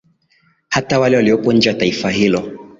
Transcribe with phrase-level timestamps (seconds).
[0.69, 2.69] hata wale waliopo nje ya taifa hilo